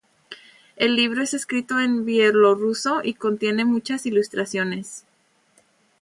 [0.77, 5.05] El libro es escrito en bielorruso y contiene muchas ilustraciones.